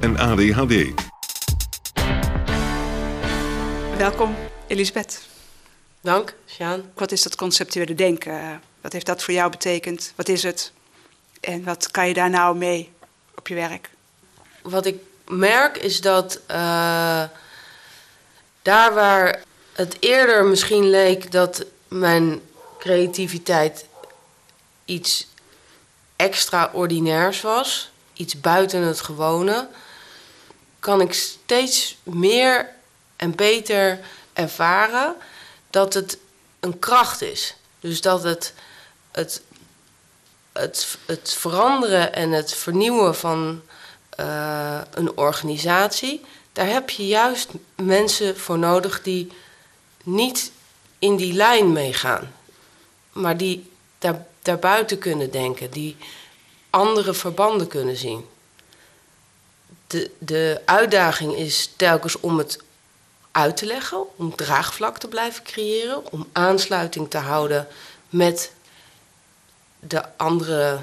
[0.00, 0.94] en ADHD.
[3.96, 5.20] Welkom, Elisabeth.
[6.00, 6.90] Dank, Sjaan.
[6.94, 8.62] Wat is dat conceptuele denken?
[8.80, 10.12] Wat heeft dat voor jou betekend?
[10.16, 10.72] Wat is het?
[11.40, 12.92] En wat kan je daar nou mee
[13.34, 13.90] op je werk?
[14.62, 17.22] Wat ik merk is dat uh,
[18.62, 22.40] daar waar het eerder misschien leek dat mijn
[22.78, 23.86] creativiteit
[24.84, 25.28] iets
[26.16, 29.68] extraordinairs was, iets buiten het gewone,
[30.88, 32.68] kan ik steeds meer
[33.16, 34.00] en beter
[34.32, 35.14] ervaren
[35.70, 36.18] dat het
[36.60, 37.54] een kracht is.
[37.80, 38.54] Dus dat het,
[39.12, 39.42] het,
[40.52, 43.62] het, het veranderen en het vernieuwen van
[44.20, 49.32] uh, een organisatie, daar heb je juist mensen voor nodig die
[50.02, 50.52] niet
[50.98, 52.34] in die lijn meegaan,
[53.12, 55.96] maar die daar, daarbuiten kunnen denken, die
[56.70, 58.24] andere verbanden kunnen zien.
[59.88, 62.58] De, de uitdaging is telkens om het
[63.30, 67.66] uit te leggen, om draagvlak te blijven creëren, om aansluiting te houden
[68.08, 68.52] met
[69.80, 70.78] de andere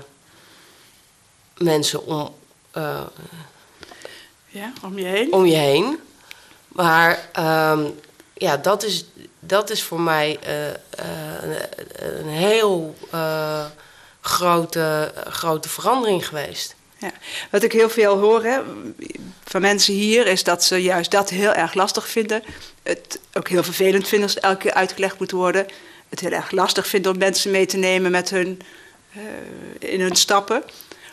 [1.58, 2.36] mensen om,
[2.78, 3.02] uh,
[4.48, 5.34] ja, om je heen.
[5.34, 6.00] Om je heen.
[6.68, 7.30] Maar
[7.72, 8.00] um,
[8.34, 9.06] ja, dat is,
[9.40, 10.74] dat is voor mij uh, uh,
[11.42, 11.58] een,
[12.20, 12.96] een, heel
[14.22, 16.76] grote, grote verandering geweest.
[16.98, 17.12] Ja.
[17.52, 18.60] Wat ik heel veel hoor hè,
[19.44, 22.44] van mensen hier is dat ze juist dat heel erg lastig vinden.
[22.84, 25.66] Het ook heel vervelend vinden als het elke keer uitgelegd moet worden.
[26.10, 28.62] Het heel erg lastig vinden om mensen mee te nemen met hun,
[29.18, 30.64] uh, in hun stappen.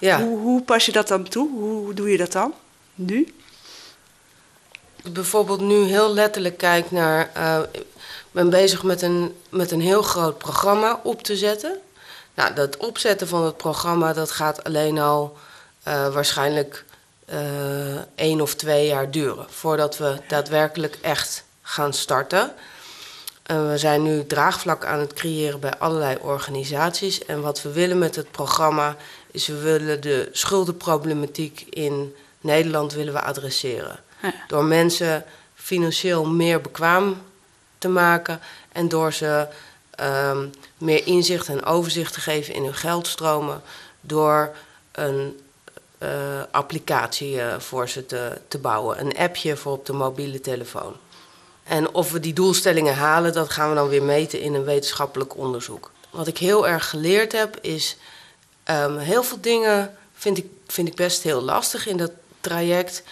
[0.00, 0.22] Ja.
[0.22, 1.50] Hoe, hoe, pas je dat dan toe?
[1.50, 2.54] Hoe doe je dat dan
[2.94, 3.34] nu?
[5.12, 7.30] Bijvoorbeeld nu heel letterlijk kijk naar...
[7.36, 7.60] Uh,
[8.32, 11.78] ik ben bezig met een, met een heel groot programma op te zetten.
[12.34, 15.36] Nou, dat opzetten van het programma dat gaat alleen al
[15.84, 16.84] waarschijnlijk
[17.32, 22.52] uh, één of twee jaar duren voordat we daadwerkelijk echt gaan starten.
[23.50, 27.24] Uh, we zijn nu draagvlak aan het creëren bij allerlei organisaties.
[27.24, 28.96] En wat we willen met het programma
[29.30, 34.00] is we willen de schuldenproblematiek in Nederland willen we adresseren.
[34.22, 34.34] Ja.
[34.48, 37.22] Door mensen financieel meer bekwaam
[37.78, 38.40] te maken
[38.72, 39.46] en door ze
[40.00, 43.62] um, meer inzicht en overzicht te geven in hun geldstromen.
[44.00, 44.54] Door
[44.92, 45.40] een
[46.50, 49.00] applicatie uh, voor ze te, te bouwen.
[49.00, 50.96] Een appje voor op de mobiele telefoon.
[51.64, 55.36] En of we die doelstellingen halen, dat gaan we dan weer meten in een wetenschappelijk
[55.36, 55.90] onderzoek.
[56.10, 57.96] Wat ik heel erg geleerd heb, is
[58.70, 63.02] um, heel veel dingen vind ik, vind ik best heel lastig in dat traject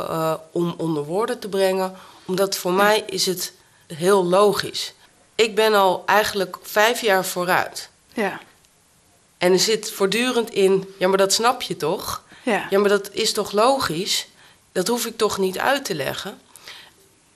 [0.00, 1.96] uh, om onder woorden te brengen.
[2.24, 3.52] Omdat voor mij is het
[3.86, 4.92] heel logisch.
[5.34, 7.88] Ik ben al eigenlijk vijf jaar vooruit.
[8.14, 8.40] Ja.
[9.38, 12.22] En er zit voortdurend in, ja, maar dat snap je toch?
[12.42, 12.66] Ja.
[12.70, 14.26] ja, maar dat is toch logisch?
[14.72, 16.40] Dat hoef ik toch niet uit te leggen?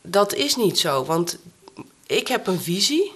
[0.02, 1.38] Dat is niet zo, want
[2.06, 3.12] ik heb een visie.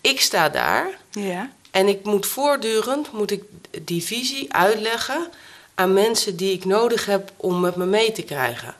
[0.00, 0.98] Ik sta daar.
[1.10, 1.50] Ja.
[1.70, 3.42] En ik moet voortdurend moet ik
[3.84, 5.30] die visie uitleggen
[5.74, 8.74] aan mensen die ik nodig heb om met me mee te krijgen.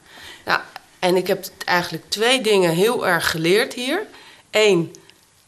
[0.45, 0.61] Nou,
[0.99, 4.07] en ik heb eigenlijk twee dingen heel erg geleerd hier.
[4.51, 4.95] Eén,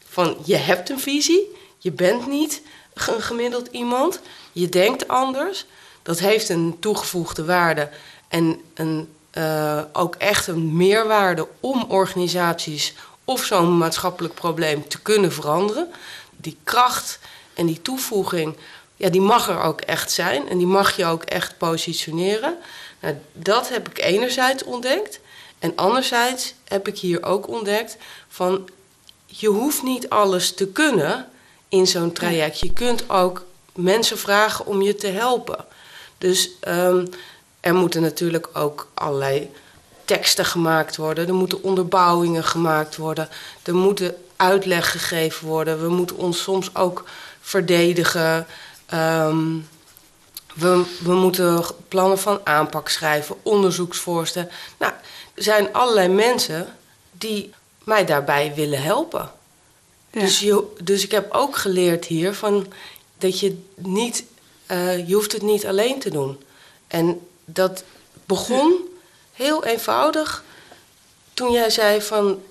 [0.08, 1.56] van je hebt een visie.
[1.79, 2.62] Je bent niet
[2.94, 4.20] een gemiddeld iemand.
[4.52, 5.67] Je denkt anders.
[6.08, 7.88] Dat heeft een toegevoegde waarde
[8.28, 12.94] en een, uh, ook echt een meerwaarde om organisaties
[13.25, 15.90] of zo'n maatschappelijk probleem te kunnen veranderen.
[16.37, 17.19] Die kracht
[17.55, 18.56] en die toevoeging,
[18.96, 22.56] ja, die mag er ook echt zijn en die mag je ook echt positioneren.
[23.00, 25.20] Nou, dat heb ik enerzijds ontdekt.
[25.58, 27.96] En anderzijds heb ik hier ook ontdekt
[28.28, 28.69] van
[29.26, 31.28] je hoeft niet alles te kunnen
[31.69, 32.61] in zo'n traject.
[32.61, 33.44] Je kunt ook
[33.75, 35.66] mensen vragen om je te helpen.
[36.19, 37.09] Dus um,
[37.61, 39.50] er moeten natuurlijk ook allerlei
[40.05, 43.29] teksten gemaakt worden, er moeten onderbouwingen gemaakt worden,
[43.62, 45.82] er moeten uitleg gegeven worden.
[45.82, 47.05] We moeten ons soms ook
[47.41, 48.47] verdedigen.
[48.87, 49.56] Ehm,
[50.55, 54.50] we, we moeten plannen van aanpak schrijven, onderzoeksvoorstellen.
[54.79, 54.93] Nou,
[55.35, 56.76] er zijn allerlei mensen
[57.12, 57.53] die
[57.85, 59.31] mij daarbij willen helpen.
[60.11, 62.67] Dus, je, dus ik heb ook geleerd hier van
[63.19, 64.25] dat je niet,
[64.69, 66.43] uh, je hoeft het niet alleen te doen.
[66.87, 67.85] En dat
[68.26, 68.88] begon
[69.32, 70.44] heel eenvoudig
[71.35, 72.43] toen jij zei van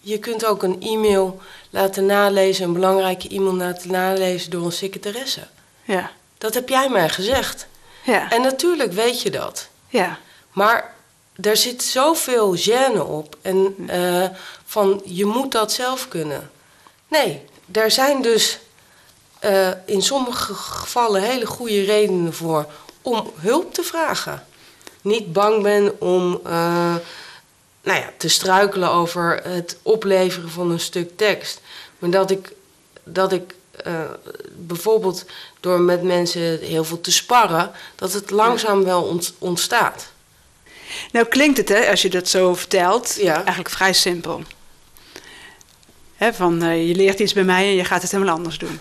[0.00, 5.46] je kunt ook een e-mail laten nalezen, een belangrijke e-mail laten nalezen door een secretaresse.
[5.84, 6.10] Ja.
[6.38, 7.66] Dat heb jij mij gezegd.
[8.04, 8.30] Ja.
[8.30, 9.68] En natuurlijk weet je dat.
[9.88, 10.18] Ja.
[10.52, 10.94] Maar
[11.40, 14.24] er zit zoveel gêne op en uh,
[14.64, 16.50] van je moet dat zelf kunnen.
[17.08, 17.40] Nee,
[17.72, 18.58] er zijn dus
[19.44, 22.66] uh, in sommige gevallen hele goede redenen voor
[23.02, 24.46] om hulp te vragen.
[25.02, 26.94] Niet bang ben om uh,
[27.82, 31.60] nou ja, te struikelen over het opleveren van een stuk tekst.
[31.98, 32.52] Maar dat ik,
[33.04, 33.54] dat ik
[33.86, 34.00] uh,
[34.56, 35.24] bijvoorbeeld
[35.60, 40.06] door met mensen heel veel te sparren, dat het langzaam wel ontstaat.
[41.12, 43.34] Nou klinkt het, hè, als je dat zo vertelt, ja.
[43.34, 44.42] eigenlijk vrij simpel.
[46.16, 48.80] Hè, van uh, je leert iets bij mij en je gaat het helemaal anders doen.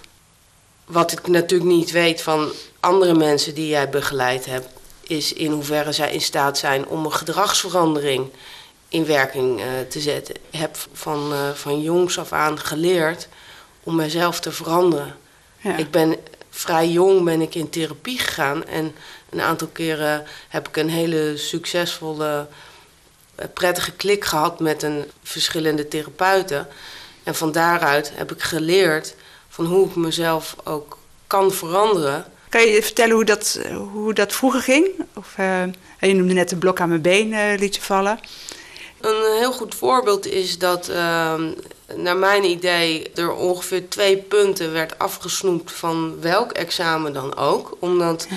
[0.85, 4.67] Wat ik natuurlijk niet weet van andere mensen die jij begeleid hebt,
[5.01, 8.29] is in hoeverre zij in staat zijn om een gedragsverandering
[8.87, 10.35] in werking uh, te zetten.
[10.35, 13.27] Ik heb van, uh, van jongs af aan geleerd
[13.83, 15.15] om mezelf te veranderen.
[15.57, 15.77] Ja.
[15.77, 16.15] Ik ben
[16.49, 18.95] vrij jong ben ik in therapie gegaan en
[19.29, 22.47] een aantal keren heb ik een hele succesvolle,
[23.35, 26.67] eh, prettige klik gehad met een verschillende therapeuten.
[27.23, 29.15] En van daaruit heb ik geleerd
[29.53, 30.97] van hoe ik mezelf ook
[31.27, 32.25] kan veranderen.
[32.49, 33.59] Kan je vertellen hoe dat,
[33.93, 34.87] hoe dat vroeger ging?
[35.15, 35.63] Of, uh,
[35.99, 38.19] je noemde net de blok aan mijn been, uh, liet je vallen.
[39.01, 40.95] Een heel goed voorbeeld is dat, uh,
[41.95, 47.77] naar mijn idee, er ongeveer twee punten werd afgesnoept van welk examen dan ook.
[47.79, 48.27] Omdat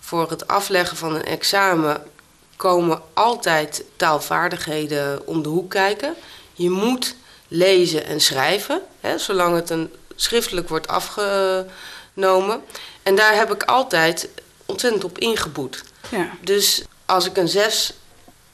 [0.00, 2.02] voor het afleggen van een examen
[2.56, 6.14] komen altijd taalvaardigheden om de hoek kijken.
[6.52, 7.16] Je moet
[7.48, 12.62] lezen en schrijven, hè, zolang het een schriftelijk wordt afgenomen.
[13.02, 14.28] En daar heb ik altijd
[14.66, 15.84] ontzettend op ingeboet.
[16.08, 16.30] Ja.
[16.40, 17.94] Dus als ik een 6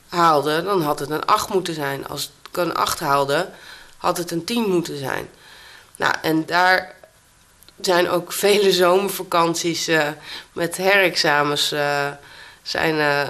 [0.08, 2.06] haalde, dan had het een 8 moeten zijn.
[2.06, 3.48] Als ik een 8 haalde,
[3.96, 5.28] had het een 10 moeten zijn.
[5.96, 6.94] Nou, en daar
[7.80, 10.08] zijn ook vele zomervakanties uh,
[10.52, 12.06] met herexamens uh,
[12.62, 13.28] zijn uh,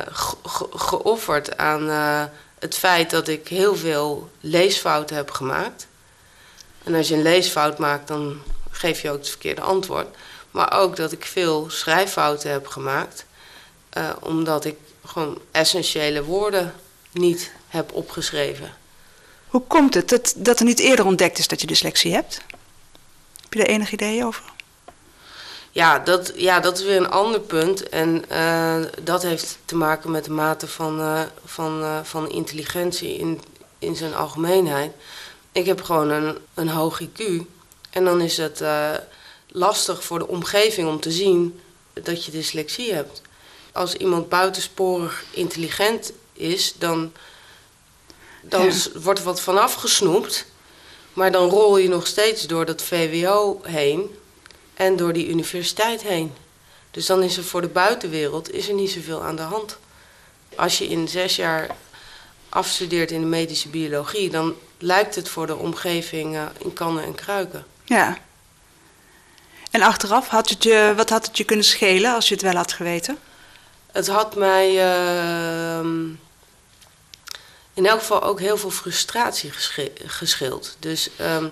[0.75, 1.89] geofferd aan
[2.59, 5.87] het feit dat ik heel veel leesfouten heb gemaakt.
[6.85, 10.17] En als je een leesfout maakt, dan geef je ook het verkeerde antwoord.
[10.51, 13.25] Maar ook dat ik veel schrijffouten heb gemaakt,
[14.21, 16.75] omdat ik gewoon essentiële woorden
[17.13, 18.75] niet heb opgeschreven.
[19.47, 22.41] Hoe komt het dat, dat er niet eerder ontdekt is dat je dyslexie hebt?
[23.43, 24.43] Heb je daar enig idee over?
[25.73, 27.89] Ja, dat, ja, dat is weer een ander punt.
[27.89, 33.41] En uh, dat heeft te maken met de mate van, uh, van, van intelligentie in,
[33.79, 34.93] in zijn algemeenheid.
[35.53, 37.23] Ik heb gewoon een, een hoog IQ.
[37.91, 38.63] En dan is het
[39.47, 41.61] lastig voor de omgeving om te zien
[41.93, 43.23] dat je dyslexie hebt
[43.73, 47.13] als iemand buitensporig intelligent is, dan,
[48.43, 50.47] dan wordt er wat vanaf gesnoept.
[51.13, 54.17] Maar dan rol je nog steeds door dat VWO heen
[54.75, 56.33] en door die universiteit heen.
[56.91, 59.79] Dus dan is er voor de buitenwereld is er niet zoveel aan de hand.
[60.55, 61.77] Als je in zes jaar
[62.51, 67.15] afstudeert in de medische biologie, dan lijkt het voor de omgeving uh, in kannen en
[67.15, 67.67] kruiken.
[67.85, 68.19] Ja.
[69.71, 72.55] En achteraf, had het je, wat had het je kunnen schelen als je het wel
[72.55, 73.19] had geweten?
[73.93, 75.91] het had mij uh,
[77.75, 79.53] in elk geval ook heel veel frustratie
[80.07, 80.77] geschild.
[80.79, 81.51] Dus um,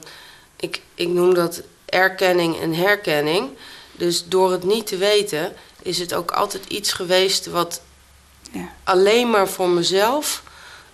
[0.56, 3.50] ik, ik noem dat erkenning en herkenning.
[3.92, 7.80] Dus door het niet te weten is het ook altijd iets geweest wat
[8.52, 8.72] ja.
[8.84, 10.42] alleen maar voor mezelf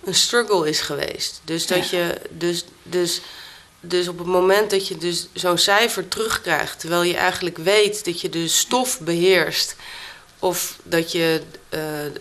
[0.05, 1.41] een struggle is geweest.
[1.43, 1.97] Dus dat ja.
[1.97, 3.21] je dus, dus,
[3.79, 8.21] dus op het moment dat je dus zo'n cijfer terugkrijgt, terwijl je eigenlijk weet dat
[8.21, 9.75] je de stof beheerst
[10.39, 12.11] of dat je uh, uh,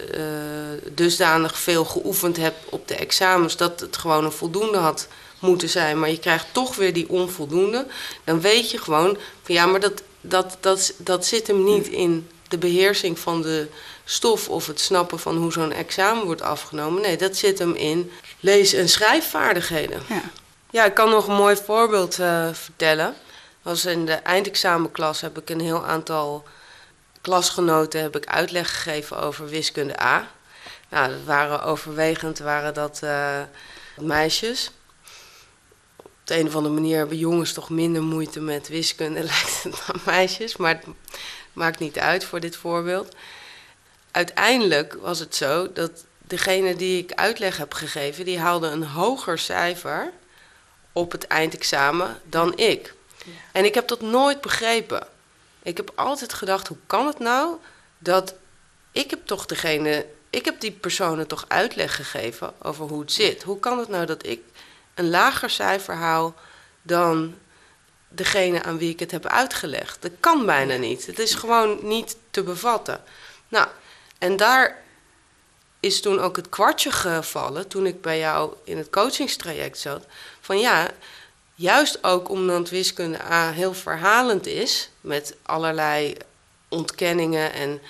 [0.93, 5.99] dusdanig veel geoefend hebt op de examens dat het gewoon een voldoende had moeten zijn,
[5.99, 7.87] maar je krijgt toch weer die onvoldoende,
[8.25, 12.29] dan weet je gewoon van ja, maar dat, dat, dat, dat zit hem niet in
[12.49, 13.69] de beheersing van de
[14.05, 17.03] stof of het snappen van hoe zo'n examen wordt afgenomen.
[17.03, 20.03] Nee, dat zit hem in lees- en schrijfvaardigheden.
[20.09, 20.23] Ja.
[20.71, 23.15] ja, ik kan nog een mooi voorbeeld uh, vertellen.
[23.63, 26.45] Was in de eindexamenklas heb ik een heel aantal
[27.21, 30.29] klasgenoten heb ik uitleg gegeven over wiskunde A.
[30.89, 33.41] Nou, dat waren overwegend waren dat eh,
[33.97, 34.71] meisjes.
[35.97, 39.83] Op de een of andere manier hebben jongens toch minder moeite met wiskunde, lijkt het
[39.87, 40.57] dan meisjes.
[40.57, 40.87] Maar het
[41.53, 43.15] maakt niet uit voor dit voorbeeld.
[44.15, 49.39] Uiteindelijk was het zo dat degene die ik uitleg heb gegeven, die haalde een hoger
[49.39, 50.13] cijfer
[50.93, 52.95] op het eindexamen dan ik.
[53.53, 55.07] En ik heb dat nooit begrepen.
[55.63, 57.57] Ik heb altijd gedacht, hoe kan het nou
[57.99, 58.35] dat
[58.93, 63.43] ik heb toch degene, ik heb die personen toch uitleg gegeven over hoe het zit.
[63.43, 64.41] Hoe kan het nou dat ik
[64.95, 66.35] een lager cijfer haal
[66.83, 67.35] dan
[68.09, 70.03] degene aan wie ik het heb uitgelegd?
[70.03, 71.07] Dat kan bijna niet.
[71.07, 73.03] Het is gewoon niet te bevatten.
[73.49, 73.69] Nou,
[74.25, 74.83] en daar
[75.81, 80.07] is toen ook het kwartje gevallen toen ik bij jou in het coachingstraject zat.
[80.41, 80.91] Van ja,
[81.55, 86.17] juist ook omdat wiskunde A heel verhalend is, met allerlei
[86.69, 87.81] ontkenningen en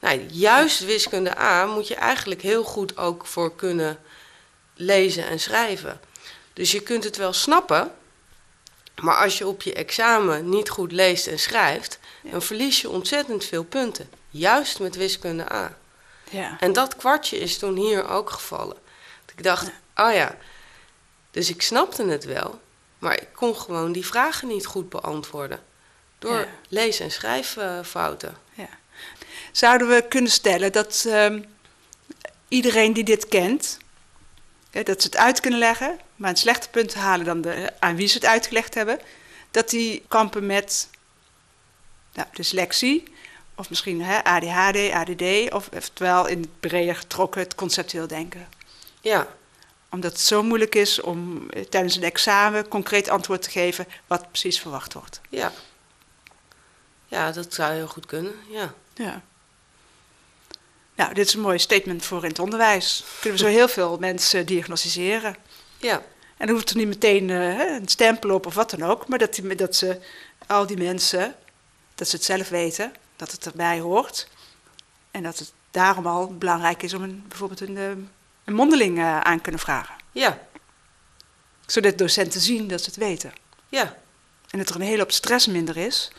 [0.00, 3.98] nou, juist wiskunde A moet je eigenlijk heel goed ook voor kunnen
[4.74, 6.00] lezen en schrijven.
[6.52, 7.92] Dus je kunt het wel snappen,
[9.02, 13.44] maar als je op je examen niet goed leest en schrijft, dan verlies je ontzettend
[13.44, 14.08] veel punten.
[14.30, 15.76] Juist met wiskunde A.
[16.34, 16.56] Ja.
[16.60, 18.76] En dat kwartje is toen hier ook gevallen.
[19.36, 20.36] ik dacht, oh ja,
[21.30, 22.60] dus ik snapte het wel,
[22.98, 25.60] maar ik kon gewoon die vragen niet goed beantwoorden.
[26.18, 28.36] Door lees- en schrijffouten.
[28.54, 28.68] Ja.
[29.52, 31.40] Zouden we kunnen stellen dat uh,
[32.48, 33.78] iedereen die dit kent,
[34.70, 38.06] dat ze het uit kunnen leggen, maar een slechte punt halen dan de, aan wie
[38.06, 39.00] ze het uitgelegd hebben,
[39.50, 40.88] dat die kampen met
[42.12, 43.13] nou, dyslexie,
[43.54, 48.48] of misschien hè, ADHD, ADD, of eventueel in het breder getrokken het conceptueel denken.
[49.00, 49.26] Ja.
[49.90, 54.28] Omdat het zo moeilijk is om eh, tijdens een examen concreet antwoord te geven wat
[54.28, 55.20] precies verwacht wordt.
[55.30, 55.52] Ja.
[57.06, 58.74] Ja, dat zou heel goed kunnen, ja.
[58.94, 59.22] Ja.
[60.94, 63.04] Nou, dit is een mooi statement voor in het onderwijs.
[63.20, 65.36] Kunnen we zo heel veel mensen diagnosticeren.
[65.78, 66.02] Ja.
[66.36, 69.18] En dan hoeft er niet meteen uh, een stempel op of wat dan ook, maar
[69.18, 70.00] dat, die, dat ze
[70.46, 71.34] al die mensen,
[71.94, 72.92] dat ze het zelf weten,
[73.24, 74.28] dat het erbij hoort.
[75.10, 77.88] En dat het daarom al belangrijk is om een, bijvoorbeeld een, eh,
[78.44, 79.94] een mondeling uh, aan kunnen vragen.
[80.12, 80.38] Ja.
[81.66, 83.32] Zodat docenten zien dat ze het weten.
[83.68, 83.96] Ja.
[84.50, 86.10] En dat er een hele hoop stress minder is.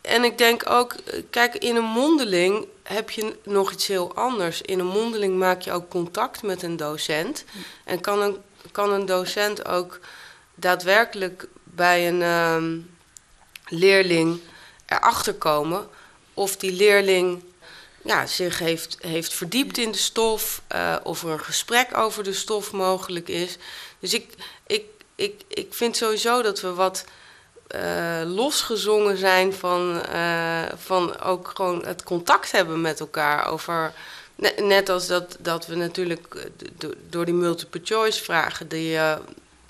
[0.00, 0.96] En ik denk ook,
[1.30, 4.62] kijk, in een mondeling heb je nog iets heel anders.
[4.62, 7.44] In een mondeling maak je ook contact met een docent.
[7.84, 8.36] En kan een,
[8.72, 10.00] kan een docent ook
[10.54, 12.78] daadwerkelijk bij een ehm,
[13.68, 14.40] leerling
[14.86, 15.88] erachter komen
[16.36, 17.42] of die leerling
[18.26, 22.72] zich heeft, heeft verdiept in de stof, uh, of er een gesprek over de stof
[22.72, 23.56] mogelijk is.
[23.98, 24.34] Dus ik,
[24.66, 27.04] ik, ik, ik vind sowieso dat we wat
[27.74, 33.92] uh, losgezongen zijn van, uh, van ook gewoon het contact hebben met elkaar over.
[34.56, 36.50] Net als dat, dat we natuurlijk
[37.08, 38.98] door die multiple choice vragen, die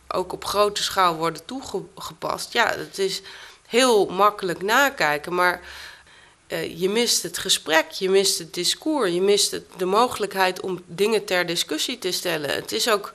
[0.08, 2.52] ook op grote schaal worden toegepast.
[2.52, 3.22] Ja, het is
[3.66, 5.60] heel makkelijk nakijken, maar
[6.48, 10.82] uh, je mist het gesprek, je mist het discours, je mist het, de mogelijkheid om
[10.86, 12.50] dingen ter discussie te stellen.
[12.50, 13.12] Het is ook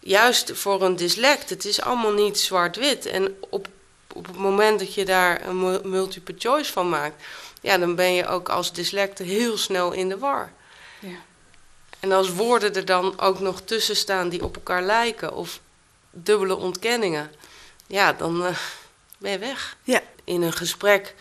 [0.00, 3.06] juist voor een dyslect, het is allemaal niet zwart-wit.
[3.06, 3.68] En op,
[4.12, 7.22] op het moment dat je daar een multiple choice van maakt,
[7.60, 10.52] ja, dan ben je ook als dyslecte heel snel in de war.
[11.00, 11.16] Ja.
[12.00, 15.60] En als woorden er dan ook nog tussen staan die op elkaar lijken, of
[16.10, 17.32] dubbele ontkenningen,
[17.86, 18.56] ja, dan uh,
[19.18, 19.76] ben je weg.
[19.82, 20.00] Ja.
[20.24, 21.14] In een gesprek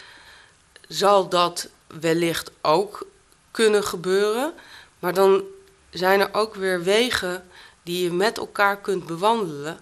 [0.88, 3.08] zal dat wellicht ook
[3.52, 4.54] kunnen gebeuren.
[5.00, 5.44] Maar dan
[5.90, 7.48] zijn er ook weer wegen
[7.84, 9.80] die je met elkaar kunt bewandelen.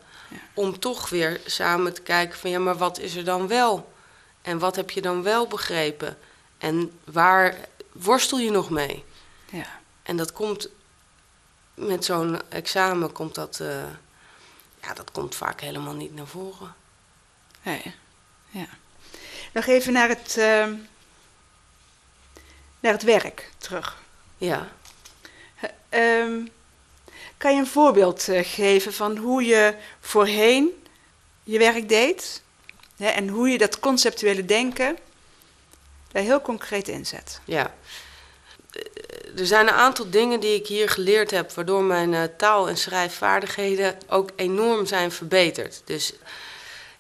[0.54, 3.92] Om toch weer samen te kijken van ja, maar wat is er dan wel?
[4.42, 6.18] En wat heb je dan wel begrepen?
[6.58, 7.56] En waar
[7.92, 9.04] worstel je nog mee?
[9.52, 9.80] Ja.
[10.04, 10.70] En dat komt
[11.74, 13.84] met zo'n examen komt dat, uh,
[14.82, 16.76] ja, dat komt vaak helemaal niet naar voren.
[17.62, 17.96] Nee.
[18.50, 18.68] Ja.
[19.52, 20.68] Nog even naar het, uh,
[22.80, 24.02] naar het werk terug.
[24.38, 24.72] Ja.
[25.90, 26.50] Um,
[27.38, 30.84] kan je een voorbeeld uh, geven van hoe je voorheen
[31.44, 32.42] je werk deed
[32.98, 34.98] hè, en hoe je dat conceptuele denken
[36.12, 37.40] daar heel concreet inzet?
[37.46, 37.76] Ja.
[39.38, 42.78] Er zijn een aantal dingen die ik hier geleerd heb, waardoor mijn uh, taal- en
[42.78, 45.82] schrijfvaardigheden ook enorm zijn verbeterd.
[45.86, 46.14] Dus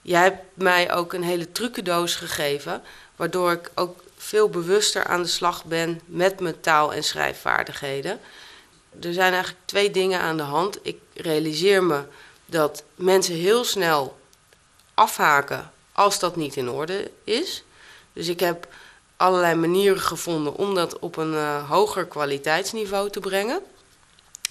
[0.01, 2.81] jij hebt mij ook een hele trucendoos gegeven,
[3.15, 8.19] waardoor ik ook veel bewuster aan de slag ben met mijn taal- en schrijfvaardigheden.
[9.01, 10.79] Er zijn eigenlijk twee dingen aan de hand.
[10.81, 12.03] Ik realiseer me
[12.45, 14.19] dat mensen heel snel
[14.93, 17.63] afhaken als dat niet in orde is.
[18.13, 18.67] Dus ik heb
[19.17, 23.61] allerlei manieren gevonden om dat op een uh, hoger kwaliteitsniveau te brengen.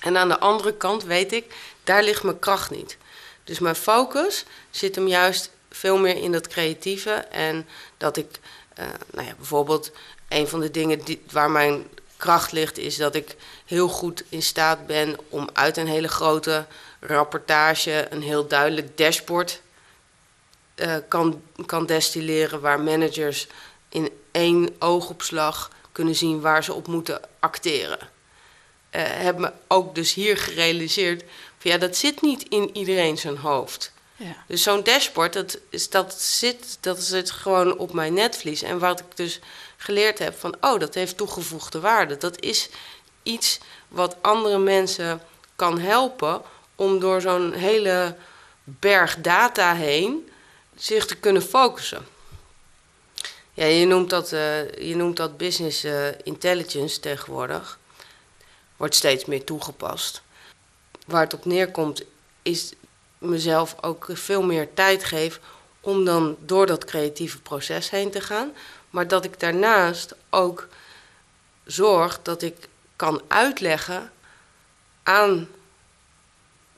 [0.01, 1.55] En aan de andere kant weet ik,
[1.85, 2.97] daar ligt mijn kracht niet.
[3.45, 7.11] Dus mijn focus zit hem juist veel meer in dat creatieve.
[7.31, 7.67] En
[7.97, 8.41] dat ik,
[8.79, 9.91] uh, nou ja, bijvoorbeeld,
[10.29, 14.87] een van de dingen waar mijn kracht ligt, is dat ik heel goed in staat
[14.87, 16.67] ben om uit een hele grote
[17.01, 19.61] rapportage een heel duidelijk dashboard
[20.77, 23.47] uh, kan, kan destilleren, waar managers
[23.89, 27.99] in één oogopslag kunnen zien waar ze op moeten acteren.
[27.99, 31.25] Uh, heb me ook dus hier gerealiseerd,
[31.69, 33.93] ja, dat zit niet in iedereen zijn hoofd.
[34.17, 34.37] Ja.
[34.47, 38.63] Dus zo'n dashboard, dat, is, dat, zit, dat zit gewoon op mijn netvlies.
[38.63, 39.41] En wat ik dus
[39.77, 42.17] geleerd heb van, oh, dat heeft toegevoegde waarde.
[42.17, 42.69] Dat is
[43.23, 45.23] iets wat andere mensen
[45.57, 46.43] kan helpen
[46.75, 48.17] om door zo'n hele
[48.65, 50.29] berg data heen
[50.77, 52.07] zich te kunnen focussen.
[53.53, 57.79] Ja, je noemt dat, uh, je noemt dat business uh, intelligence tegenwoordig.
[58.77, 60.23] Wordt steeds meer toegepast.
[61.11, 62.03] Waar het op neerkomt
[62.43, 62.73] is
[63.19, 65.41] mezelf ook veel meer tijd geef
[65.81, 68.53] om dan door dat creatieve proces heen te gaan.
[68.91, 70.69] Maar dat ik daarnaast ook
[71.65, 74.13] zorg dat ik kan uitleggen
[75.03, 75.49] aan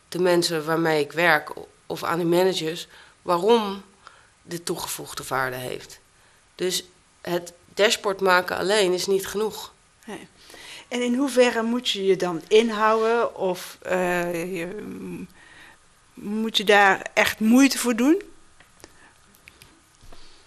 [0.09, 1.53] de mensen waarmee ik werk
[1.87, 2.89] of aan de managers
[3.23, 3.83] waarom
[4.43, 6.01] dit toegevoegde waarde heeft.
[6.55, 6.85] Dus
[7.21, 9.73] het dashboard maken alleen is niet genoeg.
[10.07, 10.29] Nee.
[10.93, 13.79] En in hoeverre moet je je dan inhouden of
[14.33, 14.69] je,
[16.15, 18.23] moet je daar echt moeite voor doen?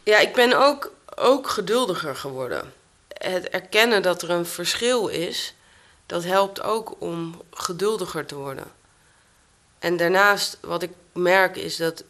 [0.04, 2.74] Ja, ik ben ook, ook geduldiger geworden.
[3.08, 5.56] Het erkennen dat er een verschil is,
[6.06, 8.72] dat helpt ook om geduldiger te worden.
[9.80, 12.04] En daarnaast, wat ik merk, is dat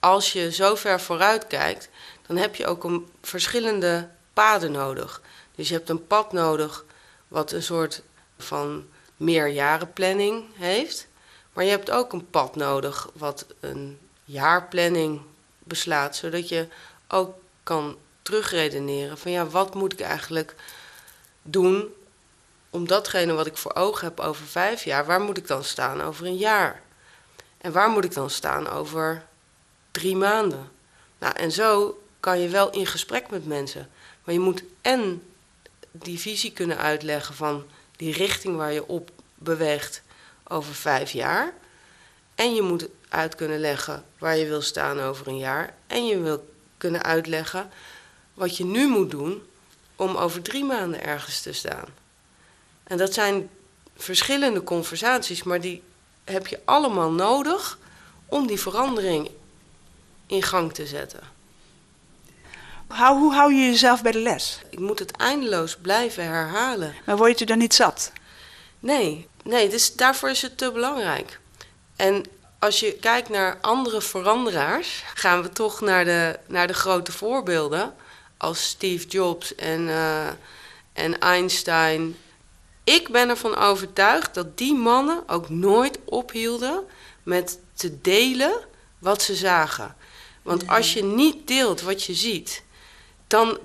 [0.00, 1.88] als je zo ver vooruit kijkt,
[2.26, 5.22] dan heb je ook een verschillende paden nodig.
[5.54, 6.84] Dus je hebt een pad nodig
[7.32, 8.02] wat een soort
[8.38, 8.86] van
[9.16, 11.06] meerjarenplanning heeft.
[11.52, 15.20] Maar je hebt ook een pad nodig wat een jaarplanning
[15.58, 16.68] beslaat, zodat je
[17.08, 20.54] ook kan terugredeneren van ja, wat moet ik eigenlijk
[21.42, 21.94] doen
[22.70, 26.00] om datgene wat ik voor ogen heb over vijf jaar, waar moet ik dan staan
[26.00, 26.82] over een jaar?
[27.58, 29.24] En waar moet ik dan staan over
[29.90, 30.70] drie maanden?
[31.18, 33.90] Nou, en zo kan je wel in gesprek met mensen.
[34.24, 35.22] Maar je moet en
[35.92, 37.64] die visie kunnen uitleggen van
[37.96, 40.02] die richting waar je op beweegt
[40.44, 41.52] over vijf jaar.
[42.34, 45.74] En je moet uit kunnen leggen waar je wil staan over een jaar.
[45.86, 47.70] En je wil kunnen uitleggen
[48.34, 49.42] wat je nu moet doen
[49.96, 51.84] om over drie maanden ergens te staan.
[52.84, 53.50] En dat zijn
[53.96, 55.82] verschillende conversaties, maar die
[56.24, 57.78] heb je allemaal nodig
[58.26, 59.30] om die verandering
[60.26, 61.31] in gang te zetten.
[62.92, 64.60] How, hoe hou je jezelf bij de les?
[64.70, 66.94] Ik moet het eindeloos blijven herhalen.
[67.06, 68.12] Maar word je er dan niet zat?
[68.78, 71.40] Nee, nee dus daarvoor is het te belangrijk.
[71.96, 72.24] En
[72.58, 77.94] als je kijkt naar andere veranderaars, gaan we toch naar de, naar de grote voorbeelden.
[78.36, 80.26] Als Steve Jobs en, uh,
[80.92, 82.16] en Einstein.
[82.84, 86.84] Ik ben ervan overtuigd dat die mannen ook nooit ophielden
[87.22, 88.54] met te delen
[88.98, 89.96] wat ze zagen.
[90.42, 92.62] Want als je niet deelt wat je ziet,
[93.32, 93.58] dan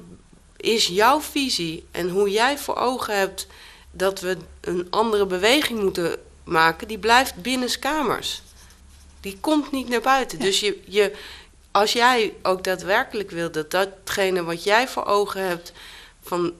[0.58, 3.48] is jouw visie en hoe jij voor ogen hebt
[3.92, 8.42] dat we een andere beweging moeten maken, die blijft binnenskamers.
[9.22, 10.40] Die komt niet naar buiten.
[10.40, 11.16] Dus je, je,
[11.72, 15.72] als jij ook daadwerkelijk wil dat datgene wat jij voor ogen hebt
[16.22, 16.54] van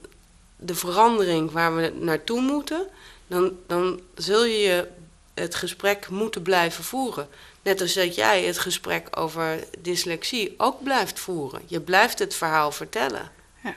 [0.56, 2.86] de verandering waar we naartoe moeten,
[3.26, 4.88] dan, dan zul je
[5.34, 7.28] het gesprek moeten blijven voeren.
[7.68, 11.62] Net als dat jij het gesprek over dyslexie ook blijft voeren.
[11.66, 13.30] Je blijft het verhaal vertellen.
[13.62, 13.74] Ja.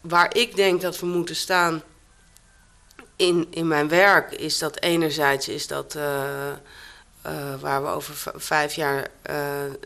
[0.00, 1.82] Waar ik denk dat we moeten staan
[3.16, 6.02] in, in mijn werk, is dat enerzijds is dat uh,
[7.26, 9.36] uh, waar we over vijf jaar uh,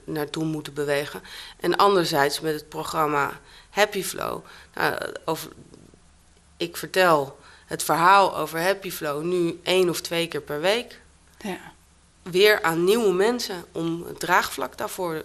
[0.04, 1.22] naartoe moeten bewegen.
[1.60, 4.44] En anderzijds met het programma Happy Flow.
[4.74, 5.50] Nou, over,
[6.56, 11.00] ik vertel het verhaal over Happy Flow nu één of twee keer per week.
[11.38, 11.78] Ja
[12.22, 15.22] weer aan nieuwe mensen om het draagvlak daarvoor uh,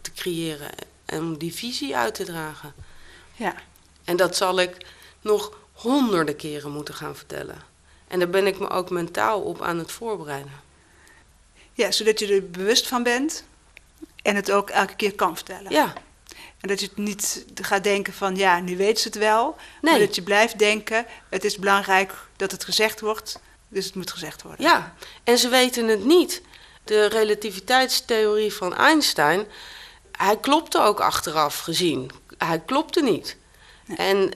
[0.00, 0.70] te creëren
[1.04, 2.74] en om die visie uit te dragen.
[3.34, 3.54] Ja.
[4.04, 4.86] En dat zal ik
[5.20, 7.62] nog honderden keren moeten gaan vertellen.
[8.08, 10.60] En daar ben ik me ook mentaal op aan het voorbereiden.
[11.72, 13.44] Ja, zodat je er bewust van bent
[14.22, 15.72] en het ook elke keer kan vertellen.
[15.72, 15.92] Ja.
[16.60, 19.56] En dat je het niet gaat denken van ja, nu weet ze het wel.
[19.82, 19.92] Nee.
[19.92, 23.40] Maar dat je blijft denken, het is belangrijk dat het gezegd wordt
[23.72, 24.64] dus het moet gezegd worden.
[24.66, 26.42] Ja, en ze weten het niet.
[26.84, 29.46] De relativiteitstheorie van Einstein,
[30.12, 32.10] hij klopte ook achteraf gezien.
[32.38, 33.36] Hij klopte niet.
[33.96, 34.32] En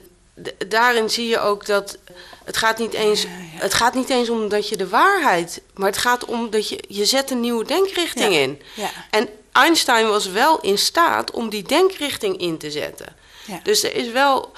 [0.67, 1.97] daarin zie je ook dat
[2.43, 5.97] het gaat niet eens, het gaat niet eens om dat je de waarheid, maar het
[5.97, 8.39] gaat om dat je, je zet een nieuwe denkrichting Ja.
[8.39, 8.61] in.
[8.73, 8.89] Ja.
[9.09, 13.15] En Einstein was wel in staat om die denkrichting in te zetten.
[13.45, 13.59] Ja.
[13.63, 14.51] Dus er is wel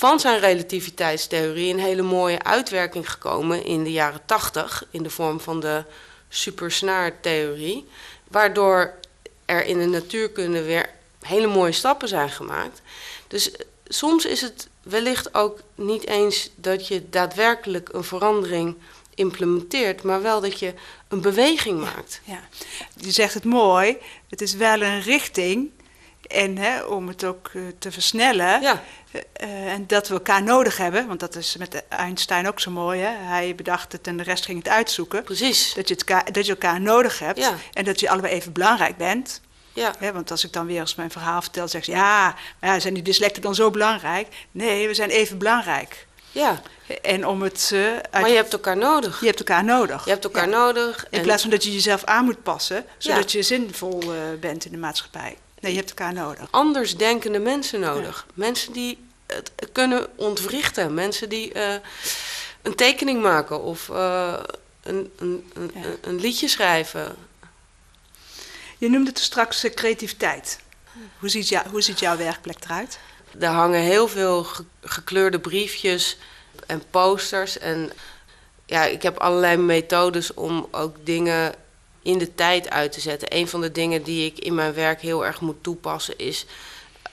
[0.00, 5.40] van zijn relativiteitstheorie een hele mooie uitwerking gekomen in de jaren tachtig in de vorm
[5.40, 5.84] van de
[6.28, 7.88] supersnaartheorie,
[8.28, 8.94] waardoor
[9.44, 12.82] er in de natuurkunde weer hele mooie stappen zijn gemaakt.
[13.28, 18.76] Dus eh, soms is het wellicht ook niet eens dat je daadwerkelijk een verandering
[19.14, 20.74] implementeert, maar wel dat je
[21.08, 22.20] een beweging maakt.
[22.24, 22.40] Ja,
[22.96, 23.96] je zegt het mooi.
[24.28, 25.70] Het is wel een richting.
[26.26, 28.60] En hè, om het ook eh, te versnellen.
[28.60, 28.82] Ja.
[29.32, 31.06] Eh, en dat we elkaar nodig hebben.
[31.06, 33.00] Want dat is met Einstein ook zo mooi.
[33.00, 33.12] Hè?
[33.26, 35.22] Hij bedacht het en de rest ging het uitzoeken.
[35.22, 35.74] Precies.
[35.74, 37.38] Dat je, het elkaar, dat je elkaar nodig hebt.
[37.38, 37.54] Ja.
[37.72, 39.40] En dat je allebei even belangrijk bent.
[39.72, 39.94] Ja.
[39.98, 41.90] Hè, want als ik dan weer eens mijn verhaal vertel, zeg ze...
[41.90, 44.28] Ja, maar ja, zijn die dyslecten dan zo belangrijk?
[44.50, 46.06] Nee, we zijn even belangrijk.
[46.32, 46.60] ja.
[47.02, 47.70] En om het...
[47.72, 49.20] eh, uit- Maar je hebt elkaar nodig.
[49.20, 50.04] je hebt elkaar nodig.
[50.04, 50.56] Je hebt elkaar Ja.
[50.58, 51.06] nodig.
[51.10, 53.38] In plaats van dat je jezelf aan moet passen, zodat Ja.
[53.38, 54.08] je zinvol eh,
[54.40, 55.36] bent in de maatschappij.
[55.60, 56.48] Nee, je hebt elkaar nodig.
[56.50, 58.26] anders denkende mensen nodig.
[58.34, 60.94] Mensen die het kunnen ontwrichten.
[60.94, 61.74] Mensen die eh,
[62.62, 64.34] een tekening maken of eh,
[64.82, 65.80] een, een, een, Ja.
[66.00, 67.16] een- liedje schrijven.
[68.78, 70.58] Je noemde het straks eh, creativiteit.
[71.18, 72.98] Hoe ziet, jou, hoe ziet jouw werkplek eruit?
[73.40, 76.16] Er hangen heel veel ge- gekleurde briefjes
[76.66, 77.58] en posters.
[77.58, 77.92] En
[78.66, 81.54] ja, ik heb allerlei methodes om ook dingen
[82.02, 83.36] in de tijd uit te zetten.
[83.36, 86.46] Een van de dingen die ik in mijn werk heel erg moet toepassen is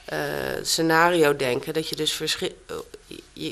[0.06, 0.20] eh,
[0.62, 1.74] scenario denken.
[1.74, 2.56] Dat je dus verschi-
[3.34, 3.52] eh,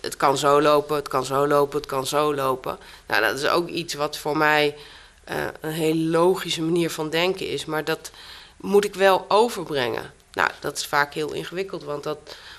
[0.00, 2.78] het kan zo lopen, het kan zo lopen, het kan zo lopen.
[3.06, 4.76] Nou, dat is ook iets wat voor mij
[5.24, 7.64] eh, een hele logische manier van denken is.
[7.64, 8.10] Maar dat
[8.56, 10.12] moet ik wel overbrengen.
[10.32, 12.18] Nou, dat is vaak heel ingewikkeld, want dat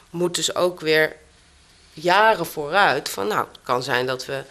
[0.10, 1.16] moet dus ook weer
[1.94, 3.10] jaren vooruit.
[3.10, 4.44] Van nou, het kan zijn dat we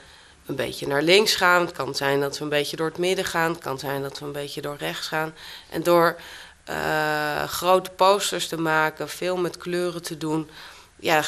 [0.46, 1.60] een beetje naar links gaan.
[1.60, 3.52] Het kan zijn dat we een beetje door het midden gaan.
[3.52, 5.34] Het kan zijn dat we een beetje door rechts gaan.
[5.70, 6.16] En door
[6.64, 10.50] eh, grote posters te maken, veel met kleuren te doen,
[10.96, 11.22] ja,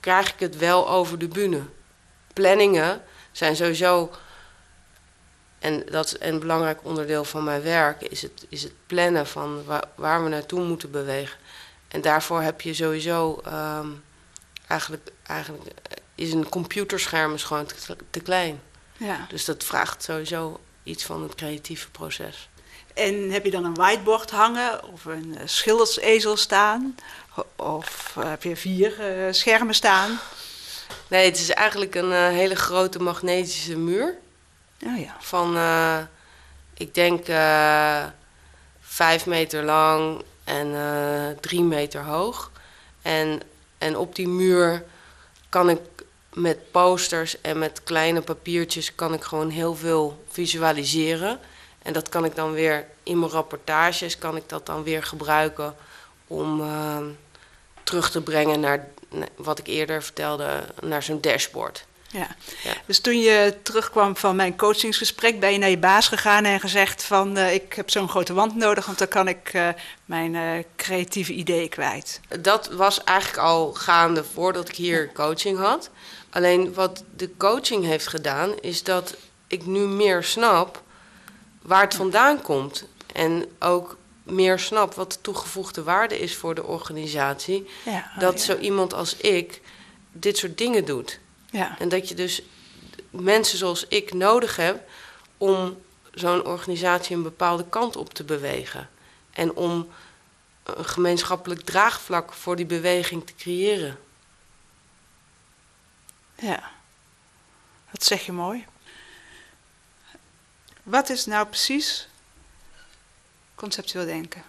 [0.00, 1.62] krijg ik het wel over de bühne.
[2.32, 4.10] Planningen zijn sowieso,
[5.58, 9.64] en dat is een belangrijk onderdeel van mijn werk, is het, is het plannen van
[9.64, 11.38] waar, waar we naartoe moeten bewegen.
[11.88, 13.88] En daarvoor heb je sowieso ehm,
[14.66, 15.70] eigenlijk, eigenlijk
[16.22, 18.60] is een computerscherm is gewoon te, te klein.
[18.96, 19.26] Ja.
[19.28, 22.48] Dus dat vraagt sowieso iets van het creatieve proces.
[22.94, 26.96] En heb je dan een whiteboard hangen of een eh, schildersezel staan?
[27.56, 30.20] Of eh, heb je vier eh, schermen staan?
[31.08, 34.18] Nee, het is eigenlijk een hele grote magnetische muur.
[34.86, 35.16] Oh ja.
[35.20, 35.56] Van,
[36.74, 37.26] ik denk,
[38.80, 40.74] vijf meter lang en
[41.40, 42.50] drie meter hoog.
[43.02, 43.40] En,
[43.78, 44.84] en op die muur
[45.48, 45.80] kan ik
[46.34, 48.94] met posters en met kleine papiertjes...
[48.94, 51.40] kan ik gewoon heel veel visualiseren.
[51.82, 54.18] En dat kan ik dan weer in mijn rapportages...
[54.18, 55.74] kan ik dat dan weer gebruiken
[56.26, 56.98] om eh,
[57.82, 58.88] terug te brengen naar
[59.36, 61.86] wat ik eerder vertelde, naar zo'n dashboard.
[62.12, 62.28] Ja.
[62.62, 62.72] Ja.
[62.86, 67.04] Dus toen je terugkwam van mijn coachingsgesprek, ben je naar je baas gegaan en gezegd
[67.04, 69.68] van eh, ik heb zo'n grote wand nodig, want dan kan ik eh,
[70.04, 72.20] mijn eh, creatieve ideeën kwijt.
[72.40, 75.90] Dat was eigenlijk al gaande voordat ik hier coaching had.
[76.30, 80.82] Alleen wat de coaching heeft gedaan, is dat ik nu meer snap
[81.62, 82.86] waar het vandaan komt.
[83.12, 87.68] En ook meer snap wat de toegevoegde waarde is voor de organisatie.
[87.84, 88.54] Ja, oh dat ja.
[88.54, 89.60] zo iemand als ik
[90.12, 91.20] dit soort dingen doet.
[91.52, 91.78] Ja.
[91.78, 92.42] En dat je dus
[93.10, 94.90] mensen zoals ik nodig hebt
[95.38, 95.82] om
[96.14, 98.90] zo'n organisatie een bepaalde kant op te bewegen.
[99.30, 99.88] En om
[100.62, 103.98] een gemeenschappelijk draagvlak voor die beweging te creëren.
[106.36, 106.70] ja,
[107.90, 108.66] dat zeg je mooi.
[110.82, 112.08] Wat is nou precies
[113.54, 114.42] conceptueel denken?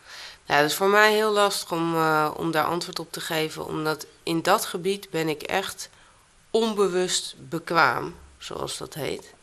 [0.46, 3.66] Ja, dat is voor mij heel lastig om, eh, om daar antwoord op te geven,
[3.66, 5.90] omdat in dat gebied ben ik echt
[6.54, 9.34] onbewust bekwaam, zoals dat heet.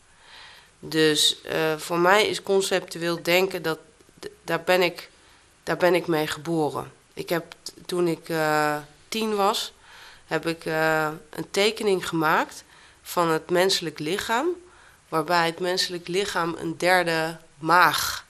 [0.79, 3.79] Dus eh, voor mij is conceptueel denken, dat,
[4.43, 5.09] daar, ben ik,
[5.63, 6.91] daar ben ik mee geboren.
[7.13, 9.73] Ik heb toen ik eh, tien was,
[10.25, 12.63] heb ik eh, een tekening gemaakt
[13.01, 14.47] van het menselijk lichaam,
[15.09, 18.25] waarbij het menselijk lichaam een derde maag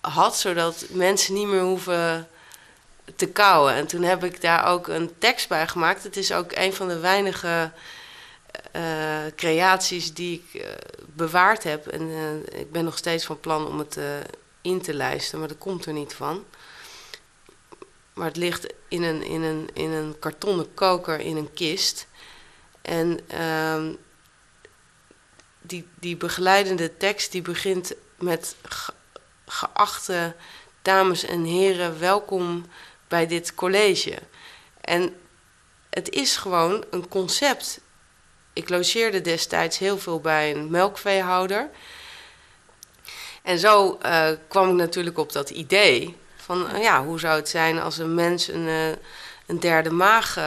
[0.00, 2.28] had, zodat mensen niet meer hoeven
[3.20, 3.74] te kauwen.
[3.74, 6.02] En toen heb ik daar ook een tekst bij gemaakt.
[6.02, 7.70] Het is ook een van de weinige
[8.72, 10.68] eh, creaties die ik eh,
[11.06, 11.86] bewaard heb.
[11.86, 13.98] En eh, ik ben nog steeds van plan om het
[14.62, 16.44] in te lijsten, maar dat komt er niet van.
[18.14, 22.06] Maar het ligt in een, in een, in een kartonnen koker in een kist.
[22.82, 23.92] En ehm,
[25.60, 28.56] die, die begeleidende tekst die begint met
[29.46, 30.34] geachte
[30.82, 32.64] dames en heren, welkom
[33.10, 34.18] bij dit college.
[34.80, 35.16] En
[35.90, 37.80] het is gewoon een concept.
[38.52, 41.68] Ik logeerde destijds heel veel bij een melkveehouder.
[43.42, 47.48] En zo uh, kwam ik natuurlijk op dat idee van uh, ja, hoe zou het
[47.48, 48.88] zijn als een mens een, uh,
[49.46, 50.38] een derde maag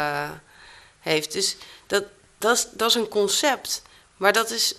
[0.99, 1.33] heeft.
[1.33, 1.55] Dus
[1.87, 2.03] dat,
[2.37, 3.81] dat, is, dat is een concept.
[4.17, 4.75] Maar dat is,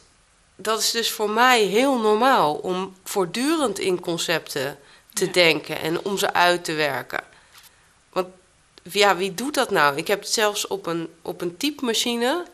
[0.57, 4.79] dat is dus voor mij heel normaal om voortdurend in concepten
[5.13, 7.34] te denken en om ze uit te werken.
[8.91, 9.97] Ja, wie doet dat nou?
[9.97, 12.45] Ik heb het zelfs op een, op een typemachine.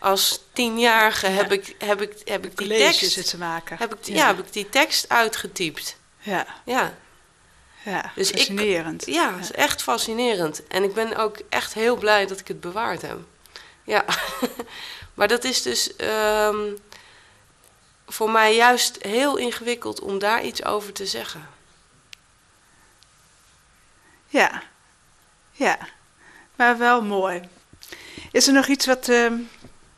[0.00, 3.12] Als tienjarige heb ik, heb ik, heb ik die tekst...
[3.12, 3.76] zitten maken.
[3.78, 4.26] Heb ik, ja.
[4.26, 5.96] heb ik die tekst uitgetypt.
[6.18, 6.46] Ja.
[6.64, 6.94] Ja.
[7.84, 9.06] Ja, dus fascinerend.
[9.06, 10.66] Ik, ja, het is echt fascinerend.
[10.66, 13.18] En ik ben ook echt heel blij dat ik het bewaard heb.
[13.82, 14.04] Ja.
[15.14, 16.78] maar dat is dus um,
[18.06, 21.48] voor mij juist heel ingewikkeld om daar iets over te zeggen.
[24.26, 24.62] Ja,
[25.54, 25.78] ja,
[26.56, 27.42] maar wel mooi.
[28.32, 29.32] Is er nog iets wat, uh,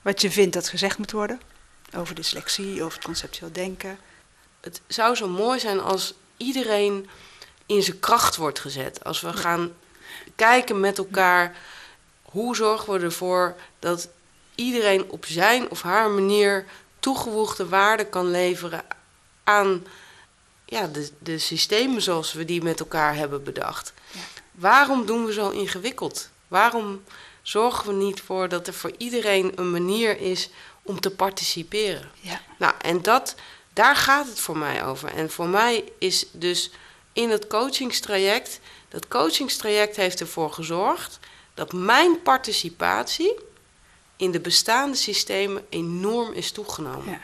[0.02, 1.40] wat je vindt dat gezegd moet worden?
[1.96, 3.98] Over dyslexie, over het conceptueel denken?
[4.60, 7.08] Het zou zo mooi zijn als iedereen
[7.66, 9.04] in zijn kracht wordt gezet.
[9.04, 9.72] Als we gaan
[10.34, 11.56] kijken met elkaar,
[12.22, 14.08] hoe zorgen we ervoor dat
[14.54, 16.64] iedereen op zijn of haar manier
[16.98, 18.84] toegevoegde waarde kan leveren
[19.44, 19.86] aan
[20.64, 23.92] ja, de, de systemen zoals we die met elkaar hebben bedacht.
[24.10, 24.20] Ja.
[24.56, 26.30] Waarom doen we zo ingewikkeld?
[26.48, 27.04] Waarom
[27.42, 30.50] zorgen we niet voor dat er voor iedereen een manier is
[30.82, 32.10] om te participeren?
[32.20, 32.40] Ja.
[32.58, 33.34] Nou, en dat,
[33.72, 35.14] daar gaat het voor mij over.
[35.14, 36.70] En voor mij is dus
[37.12, 41.18] in het coachingstraject, dat coachingstraject heeft ervoor gezorgd
[41.54, 43.34] dat mijn participatie
[44.16, 47.10] in de bestaande systemen enorm is toegenomen.
[47.10, 47.20] Ja.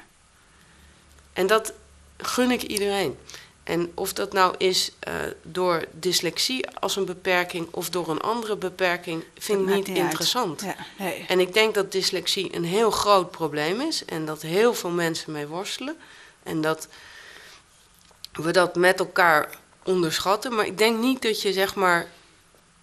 [1.33, 1.73] En dat
[2.17, 3.19] gun ik iedereen.
[3.65, 8.57] En of dat nou is uh, door dyslexie als een beperking of door een andere
[8.57, 10.61] beperking, vind ik niet, interessant.
[10.61, 11.25] Ja, nee.
[11.29, 15.33] En ik denk dat dyslexie een heel groot probleem is en dat heel veel mensen
[15.33, 15.97] mee worstelen.
[16.43, 16.89] En dat
[18.33, 19.49] we dat met elkaar
[19.85, 20.55] onderschatten.
[20.55, 22.07] Maar ik denk niet dat je zeg maar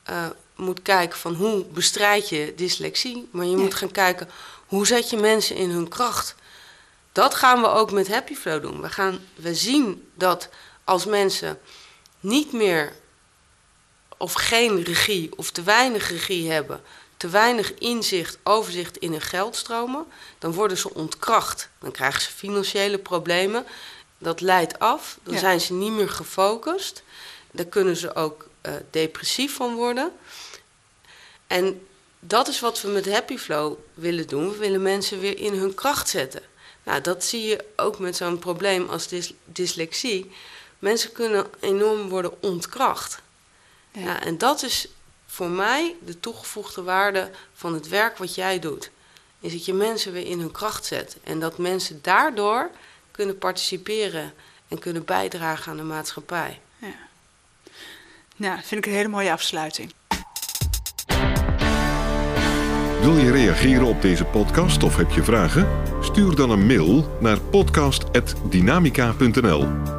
[0.10, 4.30] uh, moet kijken van hoe bestrijd je dyslexie, maar je moet gaan kijken
[4.68, 6.36] hoe zet je mensen in hun kracht.
[7.12, 8.82] Dat gaan we ook met Happy Flow doen.
[8.82, 10.50] We, gaan, we zien dat
[10.90, 11.60] als mensen
[12.20, 12.94] niet meer
[14.18, 16.82] of geen regie of te weinig regie hebben,
[17.18, 20.06] te weinig inzicht, overzicht in hun geldstromen,
[20.40, 21.70] dan worden ze ontkracht.
[21.80, 23.66] Dan krijgen ze financiële problemen.
[24.18, 25.20] Dat leidt af.
[25.24, 27.04] Dan zijn ze niet meer gefocust.
[27.52, 30.12] Daar kunnen ze ook uh, depressief van worden.
[31.48, 31.88] En
[32.20, 34.52] dat is wat we met Happy Flow willen doen.
[34.52, 36.42] We willen mensen weer in hun kracht zetten.
[36.84, 40.32] Nou, dat zie je ook met zo'n probleem als dys dyslexie.
[40.80, 43.22] Mensen kunnen enorm worden ontkracht.
[43.92, 44.22] Ja.
[44.22, 44.88] en dat is
[45.26, 48.90] voor mij de toegevoegde waarde van het werk wat jij doet.
[49.40, 51.18] Is dat je mensen weer in hun kracht zet.
[51.24, 52.70] En dat mensen daardoor
[53.12, 54.34] kunnen participeren
[54.68, 56.60] en kunnen bijdragen aan de maatschappij.
[56.78, 56.96] Ja.
[58.36, 59.94] Nou, vind ik een hele mooie afsluiting.
[63.02, 65.68] Wil je reageren op deze podcast of heb je vragen?
[66.02, 69.99] Stuur dan een mail naar podcast.dynamica.nl.